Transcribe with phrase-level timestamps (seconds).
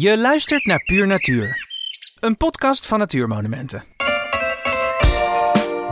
[0.00, 1.66] Je luistert naar Puur Natuur,
[2.20, 3.84] een podcast van Natuurmonumenten.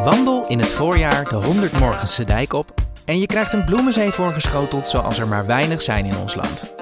[0.02, 2.74] Wandel in het voorjaar de 100 Morgense dijk op
[3.04, 6.74] en je krijgt een bloemenzee voorgeschoteld zoals er maar weinig zijn in ons land.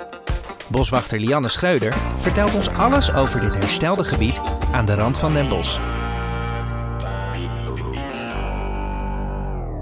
[0.71, 4.41] Boswachter Lianne Schreuder vertelt ons alles over dit herstelde gebied
[4.73, 5.81] aan de rand van Den Bosch.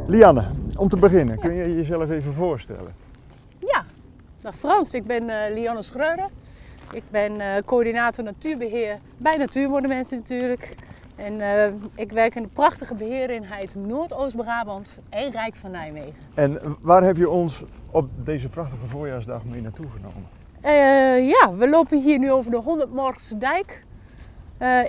[0.07, 0.45] Lianne,
[0.77, 2.95] om te beginnen, kun je jezelf even voorstellen?
[3.59, 3.85] Ja,
[4.43, 6.29] nou Frans, ik ben eh, Lianne Schreuder.
[6.93, 10.75] Ik ben eh, coördinator natuurbeheer bij Natuurmonumenten natuurlijk.
[11.17, 16.15] En eh, ik werk in de prachtige beheereenheid Noordoost-Brabant en Rijk van Nijmegen.
[16.35, 20.29] En waar heb je ons op deze prachtige voorjaarsdag mee naartoe genomen?
[20.61, 23.85] Eh, ja, we lopen hier nu over de 100 Morgense dijk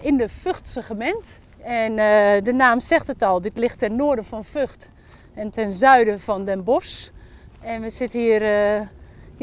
[0.01, 1.29] in de Vughtse gemeente.
[1.63, 1.95] En
[2.43, 4.89] de naam zegt het al, dit ligt ten noorden van Vught
[5.33, 7.09] en ten zuiden van Den Bosch.
[7.61, 8.41] En we zitten hier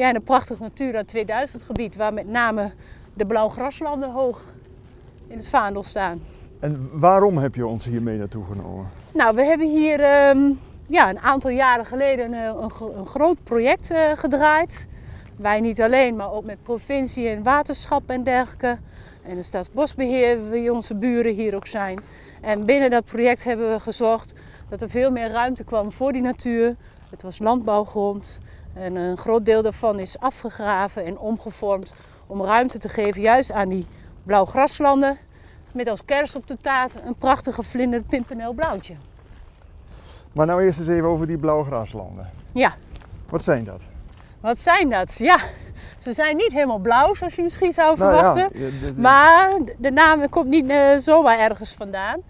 [0.01, 2.71] ja, een prachtig Natura 2000 gebied waar met name
[3.15, 4.41] de blauwgraslanden hoog
[5.27, 6.23] in het vaandel staan.
[6.61, 8.87] En waarom heb je ons hier mee naartoe genomen?
[9.13, 10.51] Nou, we hebben hier ehm,
[10.87, 14.89] ja, een aantal jaren geleden een, een, gro- een groot project eh, gedraaid.
[15.37, 18.79] Wij niet alleen, maar ook met provincie en waterschap en dergelijke.
[19.23, 22.01] En de Staatsbosbeheer, wie onze buren hier ook zijn.
[22.41, 24.33] En binnen dat project hebben we gezorgd
[24.69, 26.77] dat er veel meer ruimte kwam voor die natuur.
[27.11, 28.41] Het was landbouwgrond
[28.75, 31.93] en een groot deel daarvan is afgegraven en omgevormd
[32.27, 33.87] om ruimte te geven juist aan die
[34.23, 35.19] blauwgraslanden.
[35.73, 38.95] Met als kers op de taart een prachtige vlinder pimpernel blauwtje.
[40.33, 42.31] Maar nou eerst eens even over die blauwgraslanden.
[42.53, 42.73] Ja,
[43.29, 43.81] Wat zijn dat?
[44.41, 45.15] wat zijn dat?
[45.19, 45.39] Ja,
[46.03, 48.61] ze zijn niet helemaal blauw zoals je misschien zou Nou verwachten.
[48.61, 52.21] ja, Maar de naam komt niet eh, zomaar ergens vandaan.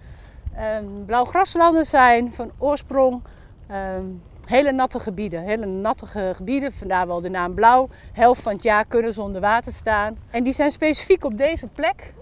[0.57, 3.23] Ehm blauwgraslanden zijn van oorsprong
[3.67, 4.05] ehm,
[4.51, 5.43] hele natte gebieden.
[5.43, 7.89] Hele natte ge- gebieden, vandaar wel de naam blauw.
[8.13, 10.19] Helft van het jaar kunnen ze onder water staan.
[10.31, 12.13] En die zijn specifiek op deze plek,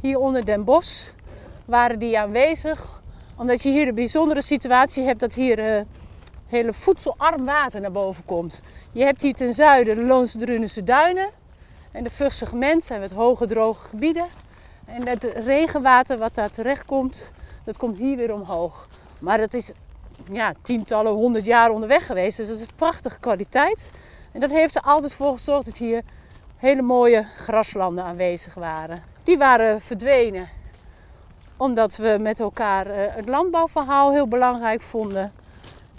[0.00, 1.10] hier onder Den Bosch,
[1.64, 3.02] waren die aanwezig.
[3.36, 5.82] Omdat je hier de bijzondere situatie hebt dat hier eh,
[6.46, 8.62] hele voedselarm water naar boven komt.
[8.92, 11.28] Je hebt hier ten zuiden de Loonse Drunense duinen.
[11.92, 14.26] En de Vughtse gemeente zijn wat hoge droge gebieden.
[14.84, 17.30] En het regenwater wat daar terecht komt,
[17.64, 18.88] dat komt hier weer omhoog.
[19.18, 19.72] Maar dat is
[20.30, 22.36] ja, tientallen, honderd jaar onderweg geweest.
[22.36, 23.90] Dus dat is prachtige kwaliteit.
[24.32, 26.02] En dat heeft er altijd voor gezorgd dat hier
[26.56, 29.02] hele mooie graslanden aanwezig waren.
[29.24, 30.48] Die waren verdwenen
[31.62, 35.32] omdat we met elkaar eh, het landbouwverhaal heel belangrijk vonden.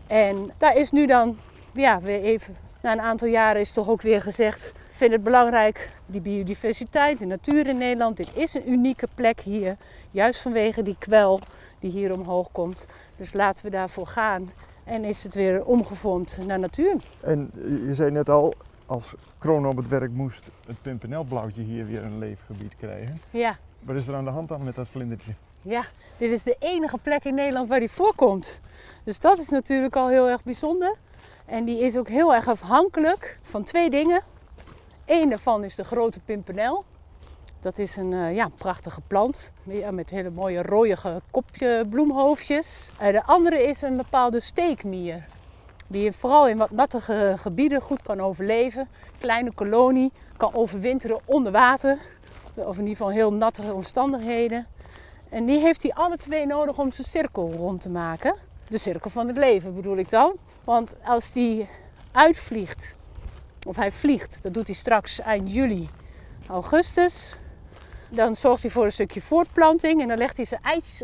[0.08, 1.38] En daar is nu dan
[1.74, 5.90] ja, weer even, na een aantal jaren is toch ook weer gezegd, vind het belangrijk,
[6.06, 8.18] die biodiversiteit, de natuur in Nederland.
[8.18, 9.78] Dit is een unieke plek hier,
[10.12, 11.40] juist vanwege die kwel
[11.80, 12.86] die hier omhoog komt.
[13.16, 14.52] Dus laten we daarvoor gaan.
[14.84, 16.96] En is het weer omgevormd naar natuur.
[17.22, 17.52] En
[17.88, 18.54] je zei net al,
[18.86, 23.22] als kroon op het werk moest het pimpernelblauwtje hier weer een leefgebied krijgen.
[23.32, 25.32] Ja, Wat is er aan de hand dan met dat vlindertje?
[25.62, 25.84] ja,
[26.18, 28.62] dit is de enige plek in Nederland waar die voorkomt.
[29.04, 30.96] Dus dat is natuurlijk al heel erg bijzonder.
[31.46, 34.22] En die is ook heel erg afhankelijk van twee dingen.
[35.06, 36.84] Eén daarvan is de grote pimpernel.
[37.64, 39.52] Dat is een eh, ja, prachtige plant
[39.92, 40.98] met hele mooie rooie
[41.32, 42.90] kopje bloemhoofdjes.
[42.98, 45.26] En de andere is een bepaalde steekmier.
[45.88, 48.88] Die vooral in wat nattige gebieden goed kan overleven.
[49.20, 51.98] Kleine kolonie, kan overwinteren onder water.
[52.54, 54.68] Of in ieder geval heel natte omstandigheden.
[55.30, 58.36] En die heeft hij alle twee nodig om zijn cirkel rond te maken.
[58.68, 60.36] De cirkel van het leven bedoel ik dan.
[60.64, 61.68] Want als die
[62.12, 62.96] uitvliegt,
[63.68, 65.90] of hij vliegt, dat doet hij straks eind juli,
[66.48, 67.38] augustus.
[68.16, 71.04] Dan zorgt hij voor een stukje voortplanting en dan legt hij zijn eitjes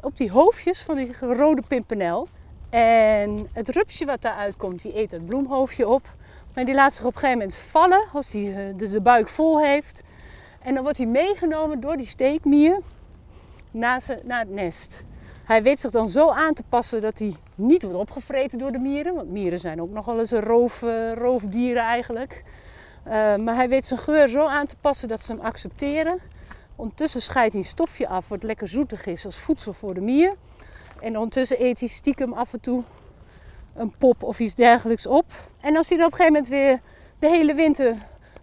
[0.00, 2.28] op die hoofdjes van die rode pimpernel.
[2.70, 6.02] En het rupsje wat daaruit komt, die eet het bloemhoofdje op.
[6.54, 9.28] Maar die laat zich op een gegeven moment vallen als hij eh, de, de buik
[9.28, 10.02] vol heeft.
[10.62, 12.78] En dan wordt hij meegenomen door die steekmier
[13.70, 15.04] naar, zijn, naar het nest.
[15.44, 18.78] Hij weet zich dan zo aan te passen dat hij niet wordt opgevreten door de
[18.78, 19.14] mieren.
[19.14, 22.44] Want mieren zijn ook nogal eens een roof, eh, roofdieren eigenlijk.
[23.02, 26.18] Eh, maar hij weet zijn geur zo aan te passen dat ze hem accepteren.
[26.82, 30.34] Ondertussen scheidt hij een stofje af wat lekker zoetig is als voedsel voor de mier.
[31.00, 32.82] En ondertussen eet hij stiekem af en toe
[33.74, 35.24] een pop of iets dergelijks op.
[35.60, 36.80] En als hij dan op een gegeven moment weer
[37.18, 37.96] de hele winter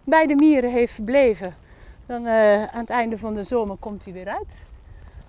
[0.04, 1.54] bij de mieren heeft verbleven,
[2.06, 4.64] dan eh, aan het einde van de zomer komt hij weer uit.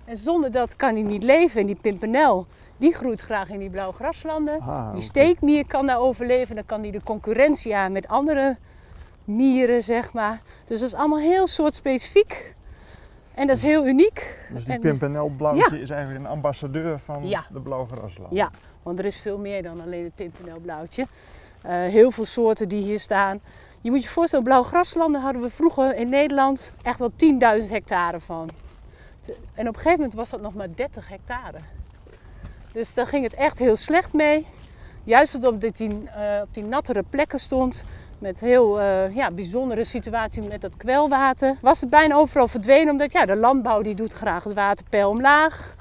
[0.04, 1.60] En zonder dat kan hij niet leven.
[1.60, 4.60] En die pimpernel, die groeit graag in die blauwe graslanden.
[4.60, 6.54] Ah, Die steekmier kan daar overleven.
[6.54, 8.56] Dan kan die de concurrentie aan met andere
[9.24, 10.42] mieren, zeg maar.
[10.64, 12.54] Dus dat is allemaal heel soortspecifiek.
[13.34, 14.38] En dat is heel uniek.
[14.52, 17.44] Dus die En- is eigenlijk een ambassadeur van Ja.
[17.52, 18.36] de blauwgraslanden.
[18.36, 18.50] Ja,
[18.82, 21.06] want er is veel meer dan alleen het pimpernelblauwtje.
[21.62, 23.40] Eh, heel veel soorten die hier staan.
[23.80, 28.20] Je moet je voorstellen, blauw graslanden hadden we vroeger in Nederland echt wel 10.000 hectare
[28.20, 28.48] van.
[29.54, 31.58] En op een gegeven moment was dat nog maar 30 hectare.
[32.72, 34.46] Dus daar ging het echt heel slecht mee.
[35.04, 37.84] Juist omdat het die, uh, op die nattere plekken stond,
[38.22, 42.90] met heel uh, ja, bijzondere situatie met dat kwelwater, was het bijna overal verdwenen.
[42.90, 45.76] Omdat ja, de landbouw die doet graag het waterpeil omlaag.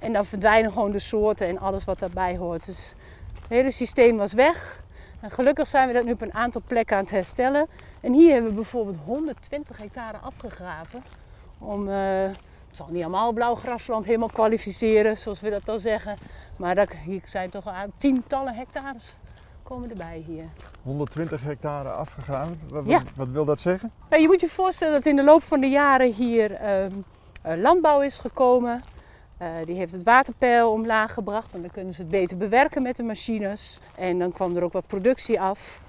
[0.00, 2.66] En dan verdwijnen gewoon de soorten en alles wat daarbij hoort.
[2.66, 2.94] Dus
[3.40, 4.82] het hele systeem was weg.
[5.20, 7.66] En gelukkig zijn we dat nu op een aantal plekken aan het herstellen.
[8.00, 11.04] En hier hebben we bijvoorbeeld 120 hectare afgegraven.
[11.58, 11.94] Om, uh,
[12.68, 16.16] het zal niet allemaal blauw grasland helemaal kwalificeren, zoals we dat dan zeggen.
[16.56, 17.64] Maar dat, hier zijn toch
[17.98, 19.14] tientallen hectares
[19.64, 20.44] komen erbij hier.
[20.82, 23.00] 120 hectare afgegraven, wat, ja.
[23.16, 23.90] wat wil dat zeggen?
[24.10, 27.04] Ja, je moet je voorstellen dat in de loop van de jaren hier um,
[27.42, 28.82] landbouw is gekomen.
[29.42, 32.96] Uh, die heeft het waterpeil omlaag gebracht, want dan kunnen ze het beter bewerken met
[32.96, 33.80] de machines.
[33.94, 35.82] En dan kwam er ook wat productie af.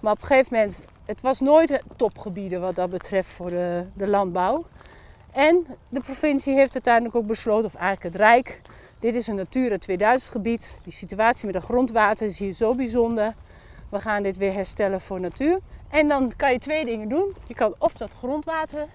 [0.00, 4.08] Maar op een gegeven moment, het was nooit topgebieden wat dat betreft voor de, de
[4.08, 4.64] landbouw.
[5.32, 8.60] En de provincie heeft uiteindelijk ook besloten, of eigenlijk het Rijk,
[9.02, 10.78] dit is een Natura 2000 gebied.
[10.82, 13.34] Die situatie met het grondwater is hier zo bijzonder.
[13.88, 15.58] We gaan dit weer herstellen voor natuur.
[15.90, 17.34] En dan kan je twee dingen doen.
[17.46, 18.86] Je kan of dat grondwater,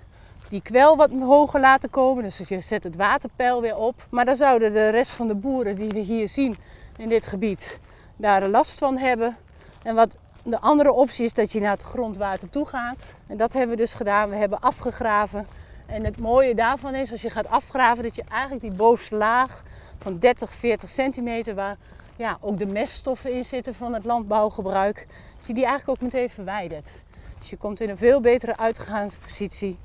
[0.50, 2.24] die kwel wat hoger laten komen.
[2.24, 4.08] Dus je zet het waterpeil weer op.
[4.10, 6.58] Maar dan zouden de rest van de boeren die we hier zien
[6.98, 7.80] in dit gebied
[8.16, 9.38] daar last van hebben.
[9.84, 13.16] En wat de andere optie is dat je naar het grondwater toe gaat.
[13.28, 14.30] En dat hebben we dus gedaan.
[14.30, 15.48] We hebben afgegraven.
[15.86, 19.64] En het mooie daarvan is, als je gaat afgraven, dat je eigenlijk die bovenste laag
[19.98, 21.78] van 30, 40 centimeter, waar
[22.16, 25.08] ja, ook de meststoffen in zitten van het landbouwgebruik,
[25.38, 26.90] dat je die eigenlijk ook meteen verwijdert.
[27.40, 29.78] Dus je komt in een veel betere uitgaanspositie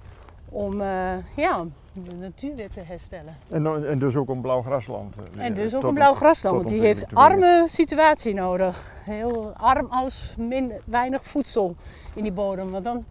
[0.49, 3.37] om uh, ja, de natuur weer te herstellen.
[3.49, 5.14] En, en dus ook een blauw grasland.
[5.37, 8.93] Uh, en dus ook een blauw grasland, want die heeft arme situatie nodig.
[9.05, 11.76] Heel arm als min, weinig voedsel
[12.15, 12.70] in die bodem.
[12.70, 13.05] Want dan,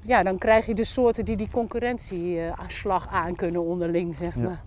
[0.00, 4.62] ja, dan krijg je de soorten die die concurrentieslag aan kunnen onderling, zeg maar.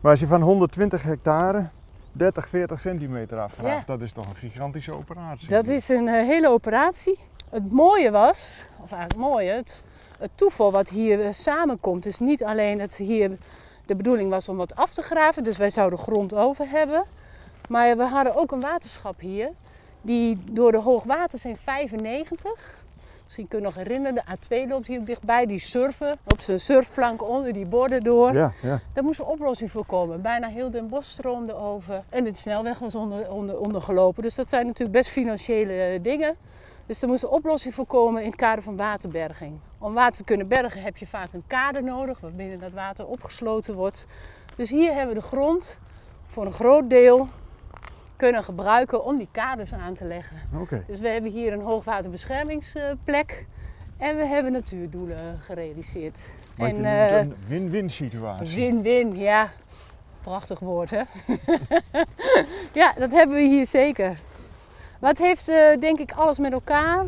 [0.00, 1.68] Maar als je van 120 hectare
[2.12, 5.48] 30, 40 centimeter afvraagt, dat is toch een gigantische operatie?
[5.48, 7.18] Dat is een uh, hele operatie.
[7.50, 9.82] Het mooie was, of eigenlijk mooie, het,
[10.18, 13.36] het toeval wat hier uh, samenkomt, is niet alleen dat hier
[13.86, 17.04] de bedoeling was om wat af te graven, dus wij zouden grond over hebben.
[17.68, 19.48] Maar we hadden ook een waterschap hier,
[20.00, 22.50] die door de hoogwaters in 95
[23.24, 25.46] Misschien kun je nog herinneren, de A2 loopt hier ook dichtbij.
[25.46, 28.32] Die surfen op zijn surfplank onder die borden door.
[28.32, 28.80] Ja, ja.
[28.92, 30.22] Daar moest een oplossing voor komen.
[30.22, 32.02] Bijna heel Den Bosch stroomde over.
[32.08, 34.22] En de snelweg was onder, onder, ondergelopen.
[34.22, 36.36] Dus dat zijn natuurlijk best financiële eh, dingen.
[36.86, 39.58] Dus er moest een oplossing voor komen in het kader van waterberging.
[39.78, 43.74] Om water te kunnen bergen heb je vaak een kader nodig, waarbinnen dat water opgesloten
[43.74, 44.06] wordt.
[44.56, 45.78] Dus hier hebben we de grond
[46.26, 47.28] voor een groot deel
[48.16, 50.36] kunnen gebruiken om die kaders aan te leggen.
[50.60, 50.84] Okay.
[50.86, 53.46] Dus we hebben hier een hoogwaterbeschermingsplek
[53.96, 56.28] en we hebben natuurdoelen gerealiseerd.
[56.56, 58.56] Maar en, uh, een win-win situatie.
[58.56, 59.48] Win-win, ja.
[60.20, 61.02] Prachtig woord, hè?
[62.80, 64.18] ja, dat hebben we hier zeker.
[65.00, 67.04] Maar het heeft uh, denk ik alles met elkaar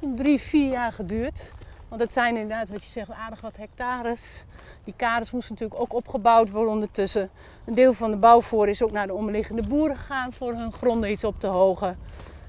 [0.00, 1.52] drie, vier jaar geduurd.
[1.88, 4.44] Want het zijn inderdaad, wat je zegt, aardig wat hectares.
[4.84, 7.30] Die kaders moesten natuurlijk ook opgebouwd worden ondertussen.
[7.70, 11.10] Een deel van de bouwvoor is ook naar de omliggende boeren gegaan voor hun gronden
[11.10, 11.98] iets op te hogen.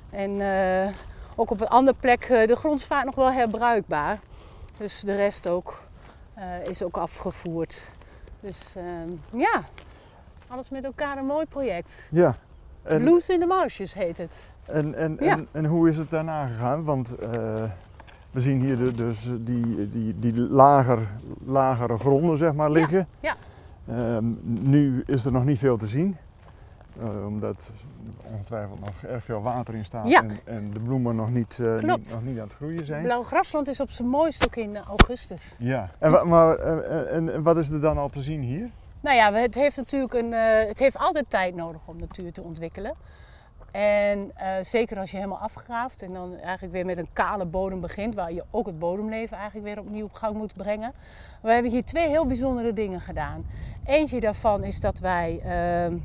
[0.10, 0.88] En uh,
[1.36, 4.20] ook op een andere plek, uh, de grond is vaak nog wel herbruikbaar.
[4.78, 5.82] Dus de rest ook
[6.38, 7.88] uh, is ook afgevoerd.
[8.40, 9.64] Dus ehm, ja,
[10.48, 11.92] alles met elkaar een mooi project.
[12.10, 12.36] Ja.
[12.84, 13.02] En...
[13.02, 14.34] Blues in the Marshes heet het.
[14.66, 15.32] En, en, ja.
[15.32, 16.84] en, en, hoe is het daarna gegaan?
[16.84, 17.16] Want
[18.32, 21.08] we zien hier dus die, die, die lager,
[21.46, 23.08] lagere gronden zeg maar, liggen.
[23.20, 23.30] Ja.
[23.30, 23.36] ja.
[23.90, 26.18] Um, nu is er nog niet veel te zien.
[27.00, 27.72] Uh, omdat
[28.32, 30.22] ongetwijfeld nog erg veel water in staat ja.
[30.24, 33.04] en, en, de bloemen nog niet, uh, niet, nog niet aan het groeien zijn.
[33.04, 35.56] Blauw grasland is op zijn mooist ook in augustus.
[35.60, 38.70] Ja, en, maar, uh, en, en, wat is er dan al te zien hier?
[39.00, 40.32] Nou ja, het heeft natuurlijk een,
[40.68, 42.94] het heeft altijd tijd nodig om natuur te ontwikkelen.
[43.72, 47.82] En uh, zeker als je helemaal afgraaft en dan eigenlijk weer met een kale bodem
[47.82, 50.94] begint, waar je ook het bodemleven eigenlijk weer opnieuw op gang moet brengen.
[51.42, 53.46] We hebben hier twee heel bijzondere dingen gedaan.
[53.86, 56.02] Eentje daarvan is dat wij, uh, en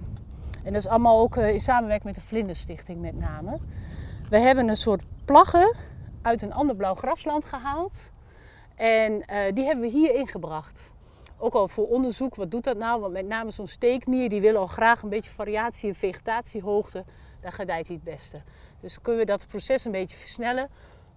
[0.63, 3.59] dat is allemaal ook uh, in samenwerking met de Vlinderstichting met name.
[4.31, 5.75] We hebben een soort plaggen
[6.23, 8.13] uit een ander blauw grasland gehaald.
[8.75, 10.91] En die hebben we hier ingebracht.
[11.39, 13.01] Ook al voor onderzoek, wat doet dat nou?
[13.01, 17.05] Want met name zo'n steekmier, die willen al graag een beetje variatie in vegetatiehoogte
[17.47, 18.41] daar gedijt hij het beste.
[18.81, 20.69] Dus kunnen we dat proces een beetje versnellen.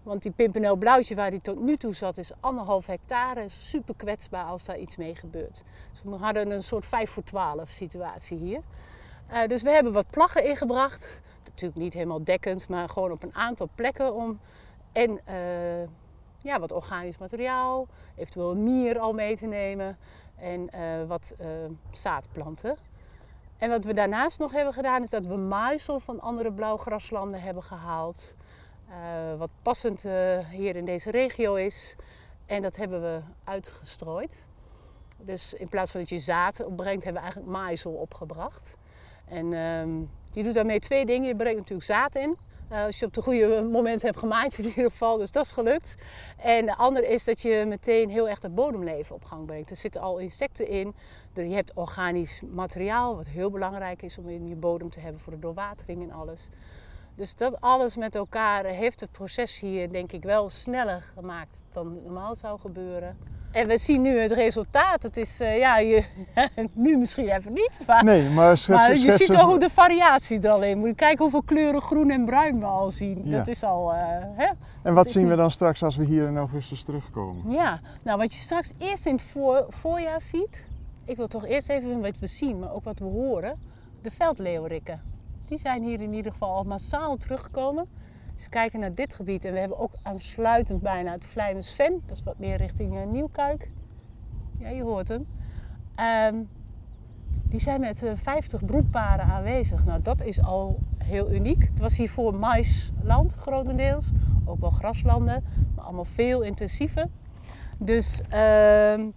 [0.03, 3.43] Want die pimpernel blauwtje waar hij tot nu toe zat is anderhalf hectare.
[3.43, 5.63] Is super kwetsbaar als daar iets mee gebeurt.
[5.91, 8.61] Dus we hadden een soort 5 voor 12 situatie hier.
[9.31, 11.21] Uh, dus we hebben wat plaggen ingebracht.
[11.43, 14.39] Natuurlijk niet helemaal dekkend, maar gewoon op een aantal plekken om
[14.91, 15.87] En eh,
[16.41, 19.97] ja, wat organisch materiaal, eventueel een mier al mee te nemen
[20.35, 21.47] en eh, wat eh,
[21.91, 22.77] zaadplanten.
[23.59, 27.63] En wat we daarnaast nog hebben gedaan is dat we maaisel van andere blauwgraslanden hebben
[27.63, 28.35] gehaald.
[28.89, 31.95] eh, wat passend eh, hier in deze regio is.
[32.45, 34.43] En dat hebben we uitgestrooid.
[35.17, 38.77] Dus in plaats van dat je zaad opbrengt, hebben we eigenlijk maaisel opgebracht.
[39.25, 39.99] En ehm,
[40.31, 41.27] je doet daarmee twee dingen.
[41.27, 42.37] Je brengt natuurlijk zaad in.
[42.69, 45.51] Eh, als je op het goede moment hebt gemaaid in ieder geval, dus dat is
[45.51, 45.95] gelukt.
[46.37, 49.69] En de andere is dat je meteen heel erg het bodemleven op gang brengt.
[49.69, 50.95] Er zitten al insecten in.
[51.33, 55.33] Je hebt organisch materiaal, wat heel belangrijk is om in je bodem te hebben voor
[55.33, 56.47] de doorwatering en alles.
[57.15, 62.01] Dus dat alles met elkaar heeft het proces hier denk ik wel sneller gemaakt dan
[62.03, 63.17] normaal zou gebeuren.
[63.51, 65.03] En we zien nu het resultaat.
[65.03, 66.03] Het is, eh, ja, je,
[66.73, 69.69] nu misschien even niet, maar, Nee, maar schets, maar je schets ziet wel hoe de
[69.69, 70.77] variatie er al in.
[70.77, 73.21] Moet je kijken hoeveel kleuren groen en bruin we al zien.
[73.23, 73.37] Ja.
[73.37, 73.99] Dat is al, eh,
[74.35, 74.47] hè?
[74.83, 77.51] En wat zien we dan straks als we hier in augustus terugkomen?
[77.51, 80.65] Ja, nou wat je straks eerst in het voor, voorjaar ziet.
[81.05, 83.55] Ik wil toch eerst even wat we zien, maar ook wat we horen.
[84.01, 85.01] De veldleeuwerikken.
[85.47, 87.85] Die zijn hier in ieder geval al massaal teruggekomen.
[88.39, 89.45] Dus kijken naar dit gebied.
[89.45, 92.01] En we hebben ook aansluitend bijna het Vlijmensven.
[92.05, 93.71] Dat is wat meer richting eh, Nieuwkuik.
[94.57, 95.27] Ja, je hoort hem.
[95.95, 96.35] Ehm,
[97.43, 99.85] die zijn met eh, 50 broedparen aanwezig.
[99.85, 101.63] Nou, dat is al heel uniek.
[101.63, 104.11] Het was hiervoor maisland grotendeels.
[104.45, 105.43] Ook wel graslanden,
[105.75, 107.07] maar allemaal veel intensiever.
[107.77, 109.07] Dus ehm,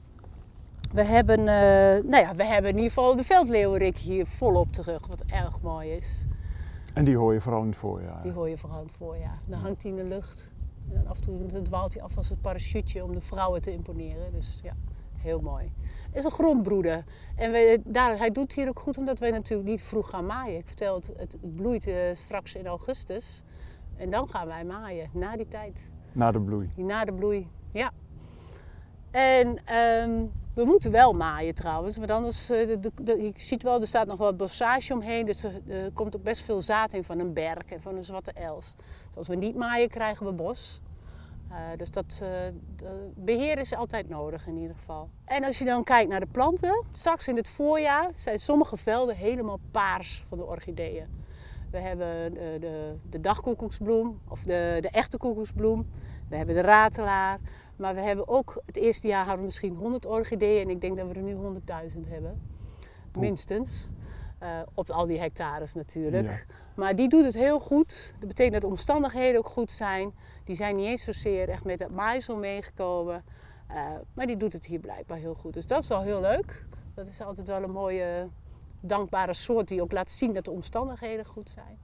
[0.93, 5.07] we, hebben, eh, nou ja, we hebben in ieder geval de veldleeuwerik hier volop terug,
[5.07, 6.27] wat erg mooi is.
[6.95, 8.23] En die hoor je vooral in het voorjaar.
[8.23, 9.39] Die hoor je vooral in het voorjaar.
[9.47, 10.53] Dan hangt hij in de lucht.
[10.89, 13.63] En dan af en toe dan dwaalt hij af als een parachute om de vrouwen
[13.63, 14.33] te imponeren.
[14.33, 14.73] Dus ja,
[15.17, 15.73] heel mooi.
[16.07, 17.05] Het is een grondbroeder.
[17.37, 20.59] En we, daar, hij doet hier ook goed omdat wij natuurlijk niet vroeg gaan maaien.
[20.59, 23.45] Ik vertel het, het, het bloeit eh, straks in augustus.
[23.97, 25.93] En dan gaan wij maaien, na die tijd.
[26.13, 26.69] Na de bloei.
[26.77, 27.93] Na de bloei, ja.
[29.13, 33.81] En ehm, we moeten wel maaien trouwens, want anders, de, de, de- je ziet wel,
[33.81, 35.53] er staat nog wat bossage omheen, dus er,
[35.95, 38.75] komt ook best veel zaad in van een berk en van een zwarte els.
[39.07, 40.81] Dus als we niet maaien, krijgen we bos.
[41.51, 42.23] Eh, dus dat
[42.77, 45.09] de beheer is altijd nodig in ieder geval.
[45.25, 49.17] En als je dan kijkt naar de planten, straks in het voorjaar zijn sommige velden
[49.17, 51.07] helemaal paars van de orchideeën.
[51.71, 55.87] We hebben eh, de, de dagkoekoeksbloem, of de, de echte koekoeksbloem.
[56.29, 57.39] We hebben de ratelaar.
[57.83, 60.63] Maar we hebben ook, het eerste jaar hadden we misschien 100 orchideeën.
[60.63, 62.43] En ik denk dat we er nu 100.000 hebben.
[63.19, 63.91] Minstens.
[64.39, 66.29] Eh, op al die hectares natuurlijk.
[66.29, 66.55] Ja.
[66.75, 68.13] Maar die doet het heel goed.
[68.19, 70.15] Dat betekent dat de omstandigheden ook goed zijn.
[70.45, 73.25] Die zijn niet eens zozeer echt met het maaisel meegekomen.
[73.69, 73.77] Eh,
[74.15, 75.55] maar die doet het hier blijkbaar heel goed.
[75.55, 76.65] Dus dat is al heel leuk.
[76.95, 78.29] Dat is altijd wel een mooie,
[78.81, 81.79] dankbare soort die ook laat zien dat de omstandigheden goed zijn.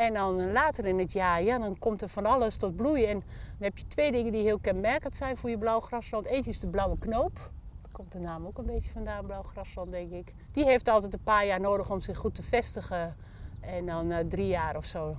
[0.00, 3.04] En dan later in het jaar, ja, dan komt er van alles tot bloei.
[3.04, 3.24] En dan
[3.58, 6.26] heb je twee dingen die heel kenmerkend zijn voor je blauw grasland.
[6.26, 7.34] Eentje is de blauwe knoop.
[7.82, 10.34] Daar komt de naam ook een beetje vandaan, blauw grasland, denk ik.
[10.52, 13.14] Die heeft altijd een paar jaar nodig om zich goed te vestigen.
[13.60, 15.16] En dan na drie jaar of zo,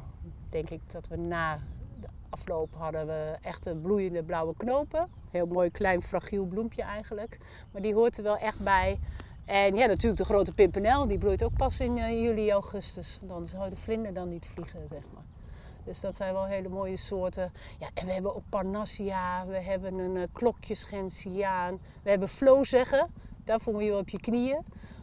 [0.50, 1.60] denk ik dat we na
[2.00, 5.08] de afloop hadden we echte bloeiende blauwe knopen.
[5.32, 7.38] Heel mooi klein fragiel bloempje eigenlijk.
[7.72, 9.00] Maar die hoort er wel echt bij.
[9.52, 13.20] En ja, natuurlijk de grote pimpernel, die bloeit ook pas in eh, juli, augustus.
[13.30, 15.24] Anders zou de vlinder dan niet vliegen, zeg maar.
[15.84, 17.52] Dus dat zijn wel hele mooie soorten.
[17.80, 23.08] Ja, en we hebben ook Parnassia, we hebben een uh, klokjesgentiaan, we hebben vloozeggen.
[23.46, 24.60] Daarvoor moet je op je knieën.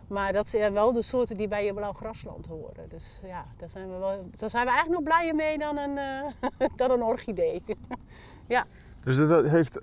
[0.07, 2.89] Maar dat zijn wel de soorten die bij je blauw grasland horen.
[2.89, 5.97] Dus ja, daar zijn we, wel, daar zijn we eigenlijk nog blijer mee dan een,
[5.97, 7.63] uh, dan een orchidee.
[8.47, 8.67] ja.
[9.01, 9.79] Dus dat heeft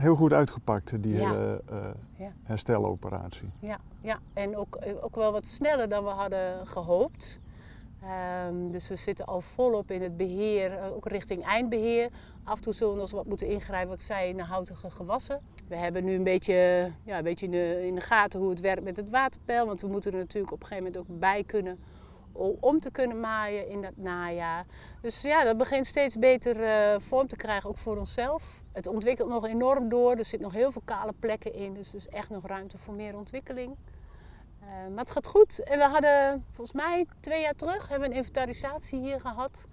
[0.00, 1.28] heel goed uitgepakt, die Ja.
[1.32, 1.78] hele uh,
[2.16, 2.32] Ja.
[2.42, 3.50] hersteloperatie.
[3.58, 4.18] Ja, ja.
[4.32, 7.40] en ook, ook wel wat sneller dan we hadden gehoopt.
[8.02, 12.08] Ehm, dus we zitten al volop in het beheer, eh, ook richting eindbeheer.
[12.44, 14.90] Af en toe zullen we nog wat moeten ingrijpen, wat ik zei, in de houtige
[14.90, 15.40] gewassen.
[15.68, 18.60] We hebben nu een beetje, ja, een beetje in, de, in de gaten hoe het
[18.60, 19.66] werkt met het waterpeil.
[19.66, 21.78] Want we moeten er natuurlijk op een gegeven moment ook bij kunnen
[22.60, 24.66] om te kunnen maaien in dat najaar.
[25.00, 28.60] Dus ja, dat begint steeds beter eh, vorm te krijgen, ook voor onszelf.
[28.76, 31.74] Het ontwikkelt nog enorm door, er zitten nog heel veel kale plekken in.
[31.74, 33.76] Dus er is echt nog ruimte voor meer ontwikkeling.
[34.60, 35.62] Uh, maar het gaat goed.
[35.62, 39.66] En we hadden volgens mij twee jaar terug hebben we een inventarisatie hier gehad.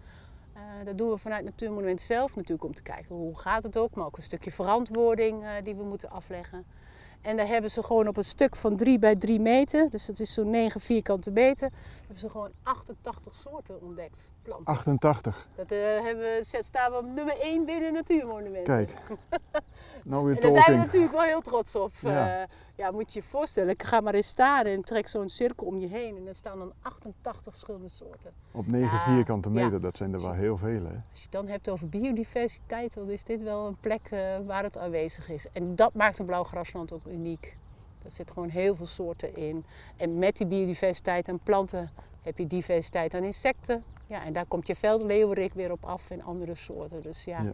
[0.56, 3.96] Uh, dat doen we vanuit Natuurmonument zelf natuurlijk om te kijken hoe gaat het ook.
[3.96, 6.66] Maar ook een stukje verantwoording uh, die we moeten afleggen.
[7.24, 10.20] En daar hebben ze gewoon op een stuk van 3 bij 3 meter, dus dat
[10.20, 14.30] is zo'n 9 vierkante meter, hebben ze gewoon 88 soorten ontdekt.
[14.42, 14.74] Planten.
[14.74, 15.48] 88.
[15.56, 18.74] Dat uh, hebben, staan we op nummer 1 binnen Natuurmonumenten.
[18.74, 18.92] Kijk.
[20.04, 21.94] Nou weer En daar zijn we natuurlijk wel heel trots op.
[22.02, 22.42] Ja.
[22.42, 23.70] Eh, Ja, moet je je voorstellen.
[23.70, 26.18] Ik ga maar eens staan en trek zo'n cirkel om je heen.
[26.18, 28.32] En dan staan dan 88 verschillende soorten.
[28.52, 29.80] Op 9 Ja, vierkante meter, ja.
[29.80, 30.96] dat zijn er wel heel veel hè?
[31.12, 34.64] Als je het dan hebt over biodiversiteit, dan is dit wel een plek eh, waar
[34.64, 35.46] het aanwezig is.
[35.52, 37.58] En dat maakt een blauw grasland ook uniek.
[38.04, 39.66] Er zit gewoon heel veel soorten in.
[39.98, 41.90] En met die biodiversiteit aan planten
[42.22, 43.84] heb je diversiteit aan insecten.
[44.08, 47.02] Ja, en daar komt je veldleeuwerik weer op af en andere soorten.
[47.02, 47.52] Dus ja, Ja.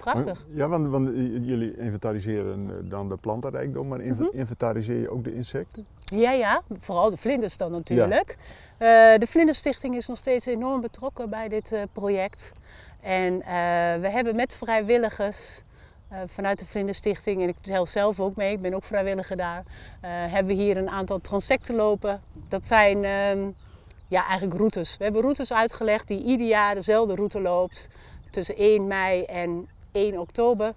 [0.00, 0.46] Prachtig.
[0.54, 4.36] Ja, want, want j- jullie inventariseren eh, dan de plantenrijkdom, maar inv- Mhm.
[4.36, 5.86] inventariseer je ook de insecten?
[6.04, 8.36] Ja, ja, vooral de vlinders dan natuurlijk.
[8.78, 8.88] Eh,
[9.18, 12.52] de Vlinderstichting is nog steeds enorm betrokken bij dit eh, project.
[13.02, 13.48] En eh,
[14.00, 15.62] we hebben met vrijwilligers
[16.08, 19.62] eh, vanuit de Vlinderstichting, en ik tel zelf ook mee, ik ben ook vrijwilliger daar,
[20.00, 22.20] eh, hebben we hier een aantal transecten lopen.
[22.48, 23.38] Dat zijn ehm,
[24.08, 24.96] ja, eigenlijk routes.
[24.96, 27.88] We hebben routes uitgelegd die ieder jaar dezelfde route loopt
[28.30, 30.74] tussen 1 mei en 1 oktober.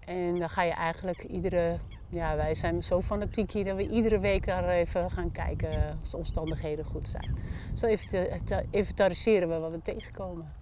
[0.00, 1.78] En dan ga je eigenlijk iedere
[2.12, 6.10] ja, wij zijn zo fanatiek hier dat we iedere week daar even gaan kijken als
[6.10, 7.36] de omstandigheden goed zijn.
[7.70, 8.08] Dus
[8.44, 10.52] dan inventariseren we wat we tegenkomen.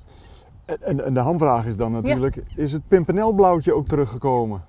[0.64, 4.62] En, en, en de hamvraag is dan natuurlijk, is het pimpernelblauwtje ook teruggekomen?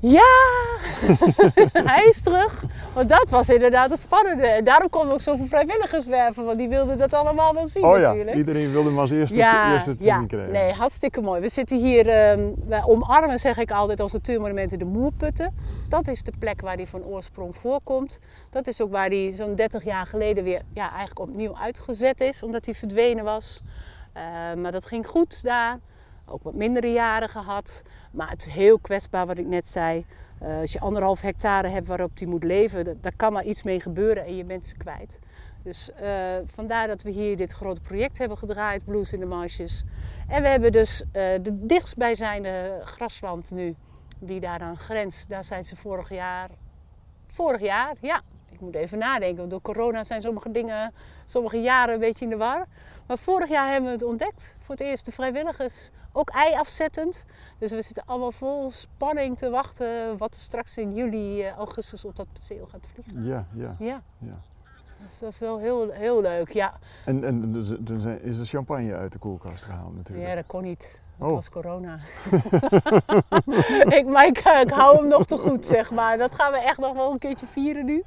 [0.00, 0.36] Ja,
[1.92, 2.64] hij is terug.
[2.92, 4.46] Want dat was inderdaad het spannende.
[4.46, 7.84] En daarom konden we ook zoveel vrijwilligers werven, want die wilden dat allemaal wel zien
[7.84, 8.36] oh ja, natuurlijk.
[8.36, 10.52] iedereen wilde hem als eerste, Ja, eerste te ja, zien krijgen.
[10.52, 11.40] nee, hartstikke mooi.
[11.40, 15.54] We zitten hier, ehm, wij omarmen zeg ik altijd als natuurmonumenten de Moerputten.
[15.88, 18.18] Dat is de plek waar die van oorsprong voorkomt.
[18.50, 22.42] Dat is ook waar die zo'n 30 jaar geleden weer ja, eigenlijk opnieuw uitgezet is,
[22.42, 23.62] omdat hij verdwenen was.
[24.12, 24.22] Eh,
[24.56, 25.78] maar dat ging goed daar.
[26.26, 27.82] Ook wat mindere jaren gehad.
[28.10, 30.04] Maar het is heel kwetsbaar wat ik net zei.
[30.38, 33.62] Eh, als je anderhalf hectare hebt waarop die moet leven, da- daar kan maar iets
[33.62, 35.18] mee gebeuren en je bent ze kwijt.
[35.62, 36.10] Dus eh,
[36.46, 39.84] vandaar dat we hier dit grote project hebben gedraaid, Blues in de Marshes.
[40.28, 43.74] En we hebben dus eh, de dichtstbijzijnde grasland nu,
[44.18, 45.28] die daar aan grenst.
[45.28, 46.48] Daar zijn ze vorig jaar,
[47.26, 50.92] vorig jaar, ja, ik moet even nadenken, want door corona zijn sommige dingen,
[51.26, 52.66] sommige jaren een beetje in de war.
[53.06, 57.24] Maar vorig jaar hebben we het ontdekt, voor het eerst de vrijwilligers, ook ei afzettend.
[57.58, 62.04] Dus we zitten allemaal vol spanning te wachten wat er straks in juli, eh, augustus
[62.04, 63.24] op dat perceel gaat vliegen.
[63.24, 64.40] Ja, ja, Ja, ja.
[65.08, 66.78] dus dat is wel heel, heel leuk, ja.
[67.04, 70.28] En, en dus, er zijn- is de champagne uit de koelkast gehaald natuurlijk.
[70.28, 71.00] Ja, dat kon niet.
[71.18, 71.34] Het Oh.
[71.34, 71.98] was corona.
[73.98, 76.18] ik, maar ik, eh, ik hou hem nog te goed, zeg maar.
[76.18, 78.04] Dat gaan we echt nog wel een keertje vieren nu.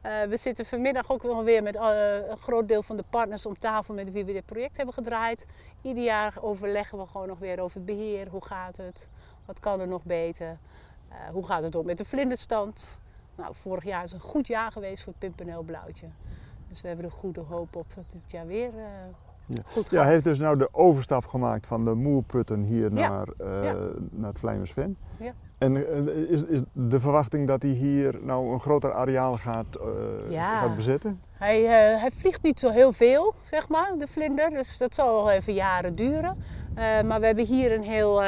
[0.00, 3.46] Eh, we zitten vanmiddag ook nog weer met eh, een groot deel van de partners
[3.46, 5.46] om tafel met wie we dit project hebben gedraaid.
[5.82, 8.28] Ieder jaar overleggen we gewoon nog weer over het beheer.
[8.28, 9.08] Hoe gaat het?
[9.46, 10.58] Wat kan er nog beter?
[11.08, 13.00] Eh, hoe gaat het ook met de vlinderstand?
[13.36, 16.06] Nou, vorig jaar is een goed jaar geweest voor het pimpernelblauwtje.
[16.68, 18.70] Dus we hebben er goede hoop op dat dit jaar weer
[19.46, 19.62] Ja.
[19.64, 19.90] goed gaat.
[19.90, 23.08] Ja, hij heeft dus nou de overstap gemaakt van de moerputten hier Ja.
[23.08, 23.28] naar,
[23.64, 23.74] Ja.
[24.10, 24.96] naar het Vlijmersven.
[25.18, 25.32] Ja.
[25.60, 29.66] En eh, is, is de verwachting dat hij hier nou een groter areaal gaat,
[30.28, 30.60] Ja.
[30.60, 31.20] gaat bezetten?
[31.32, 34.50] Hij, eh, hij vliegt niet zo heel veel, zeg maar, de vlinder.
[34.50, 36.36] Dus dat zal wel even jaren duren.
[37.06, 38.22] Maar we hebben hier een heel,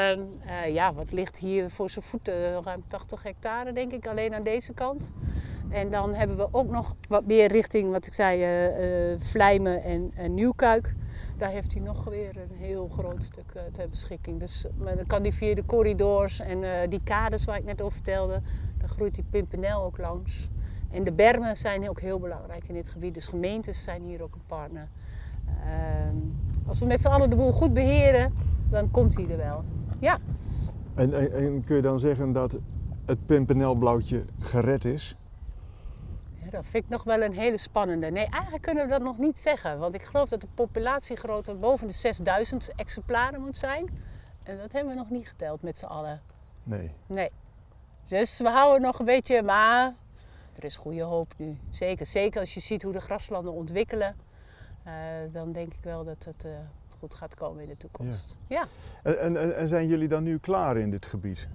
[0.67, 2.63] ja, wat ligt hier voor zijn voeten?
[2.63, 5.11] Ruim 80 hectare, denk ik, alleen aan deze kant.
[5.69, 8.45] En dan hebben we ook nog wat meer richting, wat ik zei,
[9.17, 10.93] Vlijmen en, en Nieuwkuik.
[11.37, 14.39] Daar heeft hij nog weer een heel groot stuk eh, ter beschikking.
[14.39, 17.81] Dus maar dan kan hij via de corridors en eh, die kades waar ik net
[17.81, 18.41] over vertelde,
[18.77, 20.49] daar groeit die pimpernel ook langs.
[20.91, 23.13] En de bermen zijn ook heel belangrijk in dit gebied.
[23.13, 24.87] Dus gemeentes zijn hier ook een partner.
[25.45, 26.15] Ehm,
[26.67, 28.33] als we met z'n allen de boel goed beheren,
[28.69, 29.63] dan komt hij er wel.
[29.99, 30.17] Ja,
[30.95, 32.57] En, en, en kun je dan zeggen dat
[33.05, 35.15] het pimpernelblauwtje gered is?
[36.53, 38.09] Ja, dat vind ik nog wel een hele spannende.
[38.11, 39.79] Nee, eigenlijk kunnen we dat nog niet zeggen.
[39.79, 43.89] Want ik geloof dat de populatiegrootte boven de 6000 exemplaren moet zijn.
[44.43, 46.21] En dat hebben we nog niet geteld met z'n allen.
[46.63, 46.91] Nee.
[47.05, 47.29] Nee.
[48.07, 49.93] Dus we houden nog een beetje, maar
[50.55, 51.57] er is goede hoop nu.
[51.69, 54.15] Zeker, zeker als je ziet hoe de graslanden ontwikkelen.
[54.83, 54.93] eh,
[55.31, 56.51] dan denk ik wel dat het eh,
[56.99, 58.35] goed gaat komen in de toekomst.
[58.47, 58.63] Ja,
[59.03, 61.47] En, en, en- en zijn jullie dan nu klaar in dit gebied?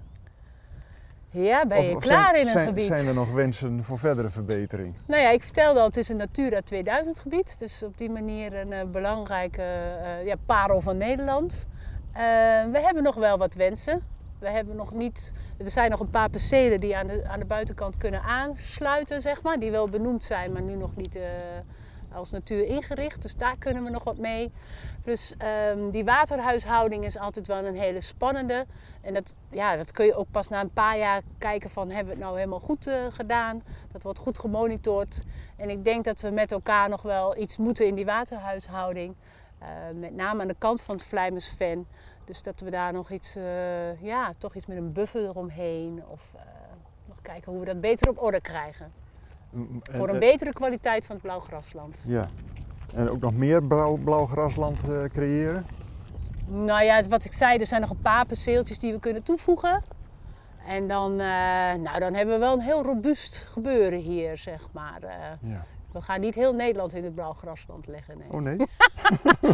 [1.31, 1.65] Ja.
[1.65, 2.85] ben je Of- of klaar zijn, in een zijn, gebied?
[2.85, 4.95] Zijn er nog wensen voor verdere verbetering?
[5.07, 7.59] Nou ja, ik vertelde al, het is een Natura 2000 gebied.
[7.59, 11.67] Dus op die manier een eh, belangrijke eh, ja, parel van Nederland.
[12.11, 12.21] Eh,
[12.71, 14.01] we hebben nog wel wat wensen.
[14.39, 17.45] We hebben nog niet, er zijn nog een paar percelen die aan de, aan de
[17.45, 19.59] buitenkant kunnen aansluiten, zeg maar.
[19.59, 21.19] Die wel benoemd zijn, maar nu nog niet
[22.13, 23.21] als natuur ingericht.
[23.21, 24.51] Dus daar kunnen we nog wat mee.
[25.03, 28.65] Dus ehm, die waterhuishouding is altijd wel een hele spannende.
[29.01, 32.05] En dat, ja, dat kun je ook pas na een paar jaar kijken van hebben
[32.05, 33.63] we het nou helemaal goed eh, gedaan.
[33.91, 35.23] Dat wordt goed gemonitord.
[35.57, 39.15] En ik denk dat we met elkaar nog wel iets moeten in die waterhuishouding.
[39.59, 41.87] Eh, met name aan de kant van het Vlijmersven.
[42.25, 46.03] Dus dat we daar nog iets, eh, ja, toch iets met een buffer eromheen.
[46.07, 46.31] Of
[47.05, 48.91] nog kijken hoe we dat beter op orde krijgen.
[49.53, 52.03] En- Voor een en- betere kwaliteit van het blauwgrasland.
[52.07, 52.29] Ja.
[52.93, 55.65] En ook nog meer blauw, blauw grasland eh, creëren?
[56.47, 59.83] Nou ja, wat ik zei, er zijn nog een paar perceeltjes die we kunnen toevoegen.
[60.67, 61.17] En dan, eh,
[61.81, 64.99] nou, dan hebben we wel een heel robuust gebeuren hier, zeg maar.
[65.01, 65.63] Eh, Ja.
[65.91, 68.17] We gaan niet heel Nederland in het blauwgrasland leggen.
[68.17, 68.27] Nee.
[68.31, 68.57] Oh nee?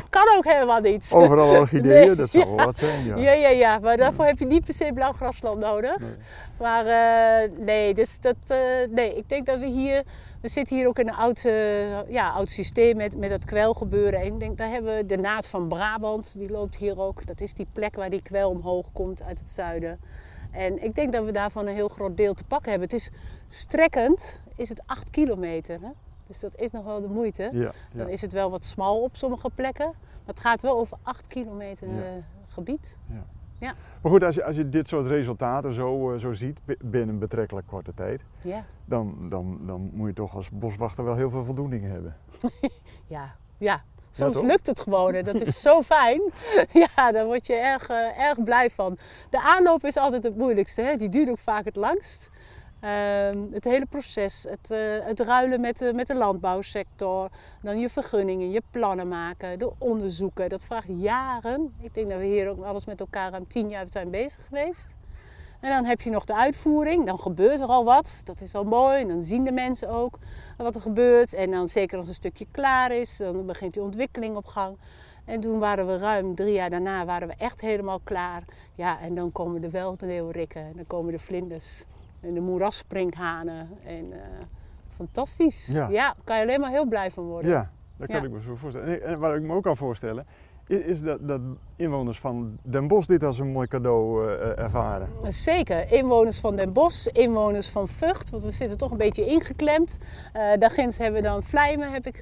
[0.10, 1.10] Kan ook helemaal niet.
[1.12, 2.56] Overal orchideeën, Nee, dat zou ja.
[2.56, 3.16] wel wat zijn, ja.
[3.16, 6.00] Ja, ja, ja, maar daarvoor heb je niet per se blauw grasland nodig.
[6.00, 6.16] Nee.
[6.58, 8.58] Maar eh, nee, dus dat, eh,
[8.90, 10.04] nee, ik denk dat we hier,
[10.42, 14.20] we zitten hier ook in een oud, eh, ja, oud systeem met, met dat kwelgebeuren.
[14.20, 17.26] En ik denk, daar hebben we de naad van Brabant, die loopt hier ook.
[17.26, 20.00] Dat is die plek waar die kwel omhoog komt uit het zuiden.
[20.52, 22.90] En ik denk dat we daarvan een heel groot deel te pakken hebben.
[22.90, 23.10] Het is
[23.48, 25.80] strekkend, is het 8 kilometer.
[25.82, 25.90] Hè?
[26.28, 27.50] Dus dat is nog wel de moeite.
[27.54, 28.14] Ja, Dan ja.
[28.14, 29.86] is het wel wat smal op sommige plekken.
[29.86, 32.02] Maar het gaat wel over 8 kilometer Ja.
[32.02, 32.12] eh,
[32.48, 32.98] gebied.
[34.02, 37.10] Maar goed, als je, als je dit soort resultaten zo, eh, zo ziet bi- binnen
[37.10, 41.30] een betrekkelijk korte tijd, Ja, dan, dan, dan moet je toch als boswachter wel heel
[41.30, 42.16] veel voldoening hebben.
[43.08, 43.84] ja, ja.
[44.10, 46.22] Soms lukt het gewoon en dat is zo fijn.
[46.96, 48.98] Ja, daar word je erg, eh, erg blij van.
[49.30, 50.82] De aanloop is altijd het moeilijkste.
[50.82, 50.96] Hè?
[50.98, 52.30] Die duurt ook vaak het langst.
[52.86, 57.30] Ehm, het hele proces, het, eh, het ruilen met de, met de landbouwsector,
[57.62, 60.50] dan je vergunningen, je plannen maken, de onderzoeken.
[60.50, 61.74] Dat vraagt jaren.
[61.82, 64.96] Ik denk dat we hier ook alles met elkaar ruim tien jaar zijn bezig geweest.
[65.60, 68.22] En dan heb je nog de uitvoering, dan gebeurt er al wat.
[68.24, 70.18] Dat is al mooi en dan zien de mensen ook
[70.58, 71.34] wat er gebeurt.
[71.34, 74.78] En dan zeker als een stukje klaar is, dan begint die ontwikkeling op gang.
[75.24, 78.44] En toen waren we ruim drie jaar daarna waren we echt helemaal klaar.
[78.76, 81.86] Ja, en dan komen de welteneeuwrikken, en dan komen de vlinders
[82.26, 83.70] en de moerassprinkhanen.
[83.86, 84.20] En eh,
[84.96, 85.66] fantastisch.
[85.66, 85.88] Ja.
[85.90, 86.16] Ja.
[86.24, 87.52] kan je alleen maar heel blij van worden.
[87.52, 88.24] Ja, dat kan Ja.
[88.24, 89.04] ik me zo voorstellen.
[89.04, 90.26] En, ik me ook kan voorstellen,
[90.68, 91.42] is, dat, dat
[91.76, 95.10] inwoners van Den Bosch dit als een mooi cadeau eh, ervaren.
[95.30, 99.98] Zeker, inwoners van Den Bosch, inwoners van Vught, want we zitten toch een beetje ingeklemd.
[100.34, 102.22] Eh daarginds hebben we dan Vlijmen, heb ik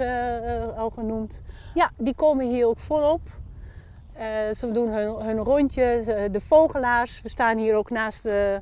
[0.78, 1.44] al genoemd.
[1.74, 3.22] Ja, die komen hier ook volop.
[4.54, 7.22] Ze doen hun, hun rondje, de vogelaars.
[7.22, 8.62] We staan hier ook naast de,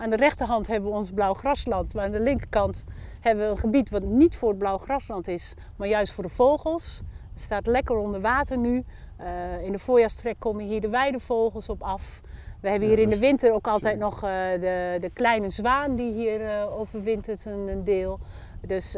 [0.00, 2.84] aan de rechterhand hebben we ons blauw grasland, maar aan de linkerkant
[3.20, 6.30] hebben we een gebied wat niet voor het blauw grasland is, maar juist voor de
[6.30, 7.02] vogels.
[7.32, 8.84] Het staat lekker onder water nu.
[9.16, 12.20] Eh, in de voorjaarstrek komen hier de weidevogels op af.
[12.60, 16.12] We hebben hier in de winter ook altijd nog eh, de, de kleine zwaan die
[16.12, 18.18] hier eh, overwintert een, een deel.
[18.66, 18.94] Dus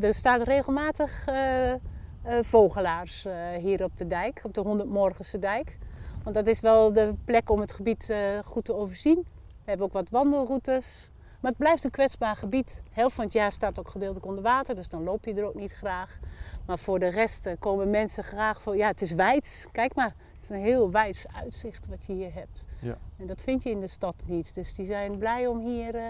[0.00, 1.24] er staan regelmatig
[2.40, 3.26] vogelaars
[3.58, 5.76] hier op de dijk, op de 100 Morgense dijk.
[6.22, 9.26] Want dat is wel de plek om het gebied goed te overzien.
[9.64, 11.10] We hebben ook wat wandelroutes.
[11.40, 12.82] Maar het blijft een kwetsbaar gebied.
[12.90, 15.54] Heel van het jaar staat ook gedeeltelijk onder water, dus dan loop je er ook
[15.54, 16.18] niet graag.
[16.66, 18.76] Maar voor de rest eh, komen mensen graag voor.
[18.76, 19.68] Ja, het is wijd.
[19.72, 22.66] Kijk maar, het is een heel wijds uitzicht wat je hier hebt.
[22.80, 22.98] Ja.
[23.16, 24.54] En dat vind je in de stad niet.
[24.54, 26.04] Dus die zijn blij om hier eh,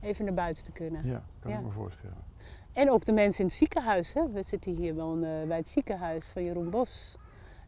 [0.00, 1.06] even naar buiten te kunnen.
[1.06, 1.58] Ja, kan Ja.
[1.58, 2.16] ik me voorstellen.
[2.72, 4.12] En ook de mensen in het ziekenhuis.
[4.12, 4.30] Hè.
[4.30, 7.16] We zitten hier wel eh, bij het ziekenhuis van Jeroen Bos.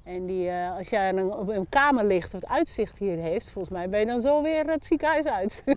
[0.04, 3.74] En die, eh, als jij een, op een kamer ligt wat uitzicht hier heeft, volgens
[3.74, 5.64] mij ben je dan zo weer het ziekenhuis uit.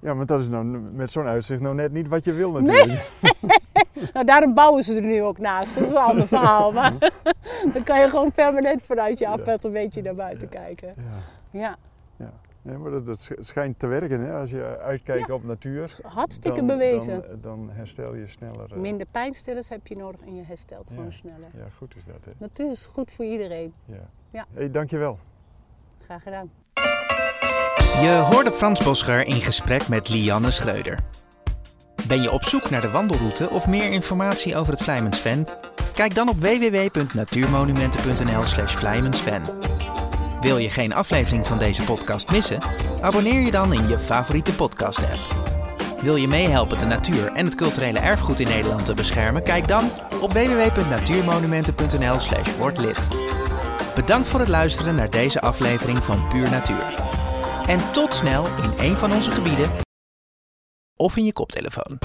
[0.00, 3.10] Ja, maar dat is nou met zo'n uitzicht nou net niet wat je wil natuurlijk.
[4.14, 5.74] nou, daarom bouwen ze er nu ook naast.
[5.74, 6.72] Dat is een ander verhaal.
[6.72, 6.92] Maar
[7.74, 9.30] dan kan je gewoon permanent vanuit je Ja.
[9.30, 10.94] appelt een beetje naar buiten kijken.
[10.96, 11.60] Ja.
[11.60, 11.76] Ja,
[12.64, 14.32] Nee, maar dat, dat sch- schijnt te werken hè?
[14.40, 15.96] als je uitkijkt op natuur.
[16.02, 17.24] hartstikke dan- bewezen.
[17.28, 18.70] Dan, dan herstel je sneller.
[18.72, 18.76] eh.
[18.76, 20.94] Minder pijnstillers heb je nodig en je herstelt Ja.
[20.94, 21.48] gewoon sneller.
[21.56, 22.30] Ja, goed is dat hè.
[22.38, 23.74] Natuur is goed voor iedereen.
[23.84, 24.08] Ja.
[24.30, 24.46] Ja.
[24.54, 25.18] Hey, dankjewel.
[26.04, 26.50] Graag gedaan.
[28.00, 30.98] Je hoorde Frans Boscher in gesprek met Lianne Schreuder.
[32.08, 35.46] Ben je op zoek naar de wandelroute of meer informatie over het Vlijmensven?
[35.94, 39.42] Kijk dan op www.natuurmonumenten.nl slash Vlijmensven.
[40.44, 42.60] Wil je geen aflevering van deze podcast missen?
[43.00, 45.34] Abonneer je dan in je favoriete podcast-app.
[46.00, 49.42] Wil je meehelpen de natuur en het culturele erfgoed in Nederland te beschermen?
[49.42, 53.06] Kijk dan op www.natuurmonumenten.nl slash word lid.
[53.94, 56.98] Bedankt voor het luisteren naar deze aflevering van Puur Natuur.
[57.66, 59.70] En tot snel in een van onze gebieden
[60.96, 61.98] of in je koptelefoon.